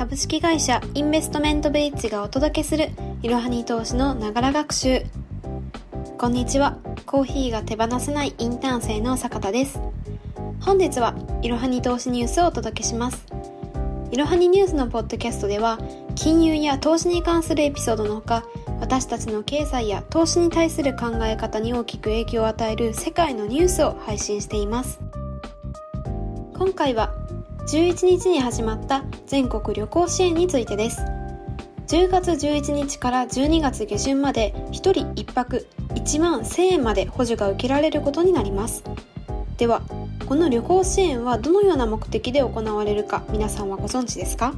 [0.00, 2.88] 株式会社インベストメントブリッジがお届けする
[3.20, 5.02] いろはに投資のながら学習。
[6.16, 6.78] こんにちは。
[7.04, 9.78] コーヒーが手放せないインターン生の坂田です。
[10.58, 13.26] 本日はいろはに投資ニュースをお届けします。
[14.10, 15.78] いろはにニュースのポッドキャストでは
[16.14, 18.46] 金融や投資に関するエピソードのほか
[18.80, 24.98] 私たちの経済や投資に対する考え方に大きく影響を与える世界のニュースを配信しています。
[26.54, 27.12] 今回は
[27.68, 31.02] 11日に始まった全国旅行支援についてです。
[31.88, 38.84] 10月11日から12月下旬まで1人1泊1万1000円まで補助が受けられることになります。
[39.56, 39.82] では
[40.26, 44.54] この旅行支援はどのような目的で行われるか皆さんはご存知ですか？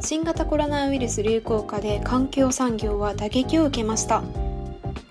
[0.00, 4.22] 新型コロナウイルス流行下で環境産業は打撃を受けました。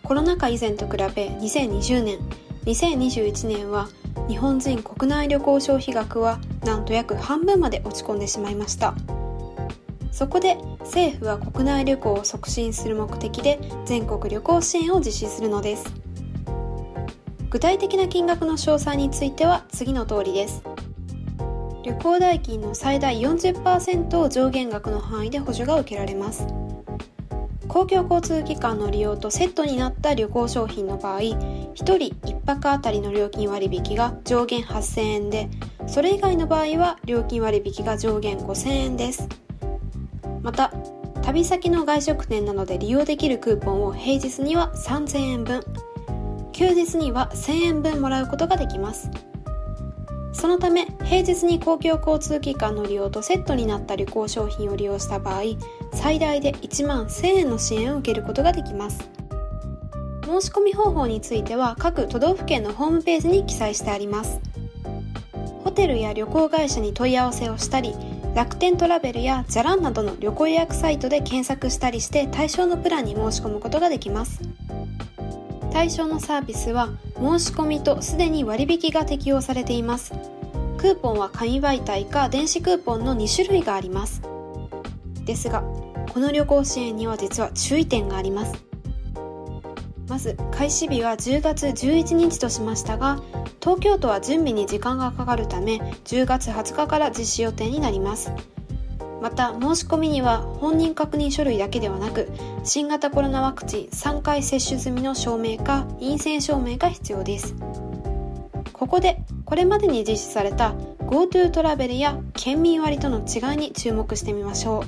[0.03, 2.19] コロナ禍以前と比べ2020年
[2.63, 3.89] 2021年は
[4.27, 8.93] 日本人国内旅行消費額はなんと約半分まで落ち込んでしまいました。
[10.11, 15.93] そこで政府は国内旅行を促進する目的で全国旅行支援を実施するのです。
[17.49, 20.63] 具体的な金額の詳細については次の通りです。
[21.83, 26.45] 旅行代金の最大40%を上限額の範囲で補助が受けられます。
[27.77, 35.47] 公共交通機関の利用とセットになった旅行商品の場合1人1泊あたりの料金割引が上限8000円で
[35.85, 39.29] それ以外の場合は料金割引が上限5000円です。
[40.41, 40.73] また
[41.21, 45.63] 旅先の外食店などで利用できるクーポンを平日には3000円分
[46.53, 49.11] 休日には1000円分もらうことができます。
[50.33, 55.41] そのため平日に公共交通機関の利用とセットになった旅行商品を利用した場合
[55.93, 59.09] 最大で1万1000円の支援を受けることができます。
[60.23, 64.41] 申し込み方法については各都道府県のホームページに記載してあります。
[65.63, 67.93] ホテルや旅行会社に問い合わせをしたり
[68.35, 74.41] 楽天トラベルやじゃらんなどの旅行予約サイトで検索したりして対象のプランに申し込むことができます。
[75.71, 80.13] 対象のサービスは申し込みとすでに割引が適用されています。
[80.77, 84.21] クーポンは紙媒体か電子クーポンの2種類があります。
[85.27, 85.61] ですが
[86.13, 88.65] この旅行支援には実は注意点があります。
[90.07, 93.21] まず開始日は10月11日としましたが
[93.59, 98.31] 東京都は準備に時間がかかるため10月20日から実施予定になります。
[99.21, 102.29] また申し込みには本人確認書類だけではなく
[102.63, 107.53] 新型コロナワクチン3回接種済みの証明か陰性証明が必要です。
[108.71, 110.75] ここでこれまでに実施された
[111.07, 114.83] GoTo トラベルや県民割との違いに注目してみましょ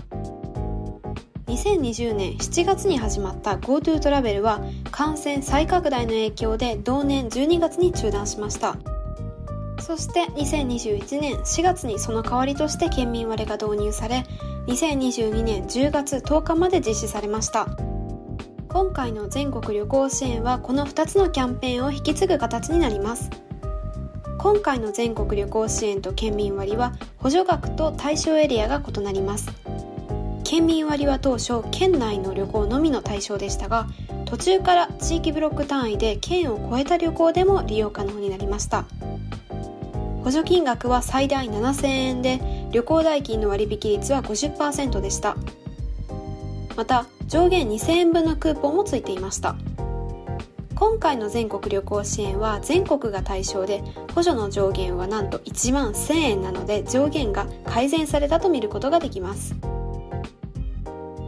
[1.47, 1.49] う。
[1.49, 4.59] 2020年7月に始まった GoTo トラベルは
[4.91, 8.75] 感染再拡大の影響で同年12月に中断しました。
[9.79, 14.25] そして2021年4月にその代わりとして県民割が導入され
[14.67, 17.65] 2022年10月10日まで実施されました。
[18.67, 23.29] 今回の全国旅行支援はこの2つのキャンペーンを引き継ぐ形になります。
[24.39, 29.51] 今回の全国旅行支援と県民割は補助額と対象エリアが異なります。
[30.45, 33.87] 県民割は当初県内の旅行のみの対象でしたが
[34.23, 38.85] 途中から地域ブロック単位で県を越えた旅行でも利用可能になりました。
[40.23, 42.39] 補助金額は最大7000円で
[42.71, 45.35] 旅行代金の割引率は50%でした。
[46.77, 49.57] また上限2000円分のクーポンもついていました。
[50.79, 53.83] 今回の全国旅行支援は全国が対象で
[54.15, 59.55] 補助の上限はなんと1万1000円なので上限が改善されたと見ることができます。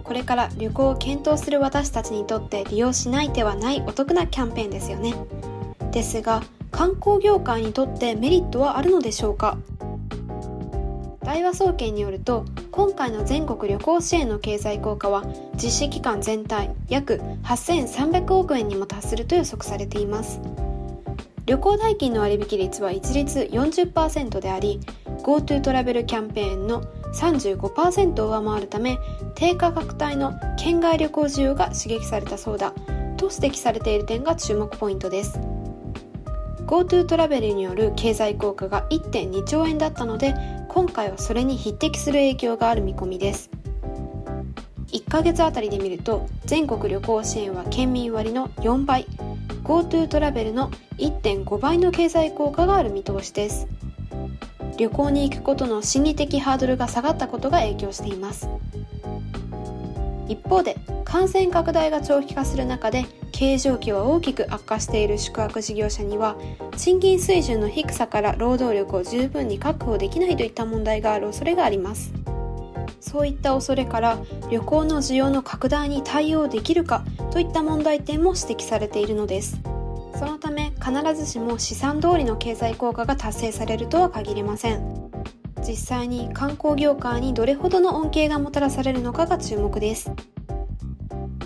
[0.05, 5.15] これから旅行を検討する私たちにとって利用しない手はないお得なキャンペーンですよね。
[5.91, 6.41] ですが
[6.71, 9.57] 観光業界にとってメリットはあるのでしょうか？
[11.23, 15.23] 大和総研によると今回の全国旅行支援の経済効果は
[15.55, 20.39] 実施期間全体約8300億円にも達すると予測されています。
[21.45, 24.79] 旅行代金の割引率は一律40%であり
[25.23, 26.83] GoTo トラベルキャンペーンの
[27.13, 28.97] 35%を上回るため
[29.35, 32.71] 低価格帯の県外旅行需要が刺激されたそうだ
[33.17, 35.39] と指摘されている点が注目ポイントです。
[36.65, 40.33] GoTo トラベルによる経済効果が1.2兆円だったので
[40.73, 43.49] 今回はそれに匹敵する影響がある見込みです。
[44.87, 49.05] 1ヶ月あたりで見ると全国旅行支援は県民割の4倍
[49.65, 53.67] GoTo トラベルの1.5倍の経済効果がある見通しです。
[54.77, 58.47] 旅行に行くことの心理的ハードルが下がったことが影響しています。
[60.29, 66.35] 一方で感染拡大が長期化する中で経営状況は大きく悪化している宿泊事業者には
[66.77, 72.13] 賃金水準の低さから労働力を十分に確保できないといった問題がある恐れがあります。
[72.99, 74.19] そういった恐れから
[74.49, 79.59] 旅行の需要の拡大に対応できるかといった問題点も指摘されているのです。
[80.17, 85.11] そのため必ずしも試算通りの経済効果が達成されるとは限りません。
[85.67, 90.11] 実際に観光業界にどれほどの恩恵がもたらされるのかが注目です。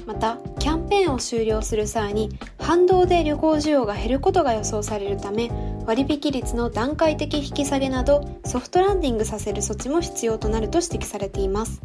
[0.06, 5.52] またキャンペーンを終了する際に反動で旅行需要が減ることが予想されるため
[5.86, 11.82] 割引率の段階的引き下げなどソフトランディングさせる措置も必要となると指摘されています。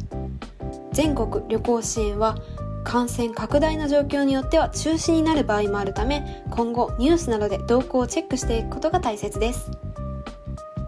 [0.91, 2.37] 全国旅行支援は
[2.83, 9.71] 感染拡大の状況によっては中止になる場合もあるため今後ニュースなどで動向をチェックしていくことが大切です。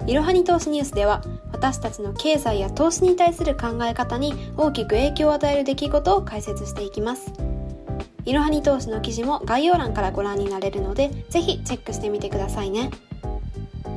[0.05, 1.21] いろはに投資ニュースでは
[1.63, 7.31] 私たちの経済や投資に対する考え方に大きく影響を与える出来事を解説していきます。
[8.25, 12.91] いろはに投資の記事も概要欄からご覧になれるのでぜひチェックしてみてくださいね。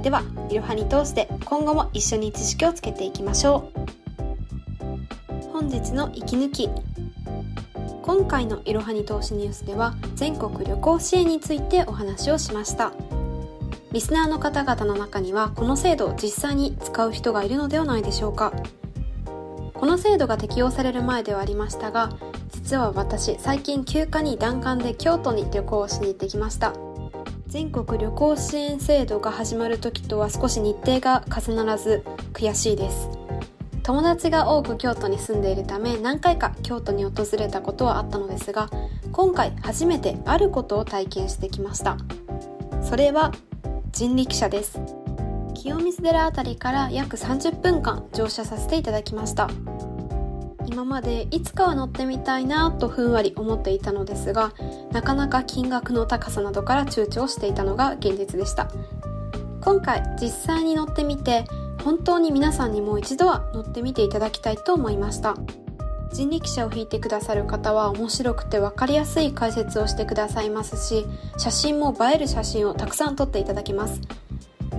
[0.04, 5.46] ではいろはに投資で今後も一緒に知識をつけていきましょう。
[5.52, 6.70] 本日の息抜き。
[8.00, 12.92] 今回のいろはに投資ニュースでは全国旅行支援についてお話をしました。
[13.96, 18.52] リスナーの方々の中にはこの制度を実際に使う人がいるのではないでしょうか。
[19.72, 22.10] この制度が適用される前ではありましたが
[22.50, 26.74] 実は私最近休暇に弾丸で京都に旅行をしに行ってきました。
[27.46, 32.04] 全国旅行支援制度が始まる時とは少し日程が重ならず
[32.34, 33.08] 悔しいです。
[33.82, 38.68] 友達が多く京都に住んでいるため何回か京都に訪れたことはあったのですが
[39.10, 41.96] 今回初めてあることを体験してきました。
[42.82, 43.32] それは
[43.98, 44.78] 人力車です。
[45.54, 49.48] 清水寺あたりから約30分間乗車させていただきました。
[50.66, 54.52] 今までいつかは乗ってみたいなとふんわり思っていたのですが
[54.92, 58.68] なかなか金額の高さなどから躊躇していたのが現実でした。
[59.62, 61.46] 今回実際に乗ってみて
[61.82, 65.36] 本当に皆さんにもう一度は乗ってみていただきたいと思いました。
[66.12, 71.06] 人力車を引いてくださる方は面白くて分かりやすい解説をしてくださいますし
[71.36, 74.00] 写真も映える写真をたくさん撮っていただきます。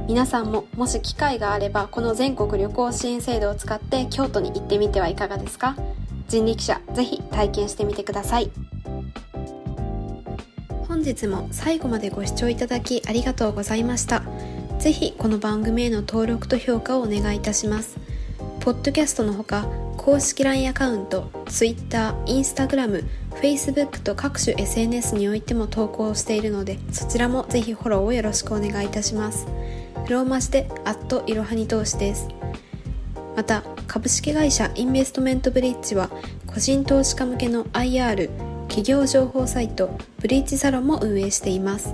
[0.07, 5.75] 皆さんももし機会があればこの全国旅行支援制度を使って京都に行ってみてはいかがですか？
[6.29, 8.49] 人力車ぜひ体験してみてください。
[10.87, 14.23] 本日も最後までご視聴いただきありがとうございました。
[14.79, 17.97] ぜひこの番組への登録と評価をお願いいたします。
[18.61, 19.67] ポッドキャストのほか
[20.07, 23.03] 公式 LINE アカウント Twitter、Instagram、
[23.41, 29.47] Facebook と各種 SNS においても投稿しているのでそちらもぜひフォローをよろしくお願いいたします。
[30.07, 32.29] ローマ字でアットいろはに投資です。
[33.35, 36.09] また株式会社インベストメントブリッジは
[36.45, 38.29] 個人投資家向けの IR
[38.69, 39.89] 企業情報サイト
[40.19, 41.93] ブリッジサロンも運営しています。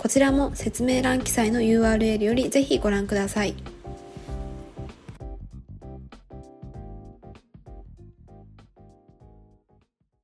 [0.00, 3.56] こちらも説明欄記載の URL よりぜひご覧ください。